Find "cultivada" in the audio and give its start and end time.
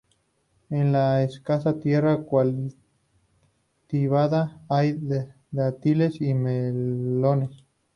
2.23-2.75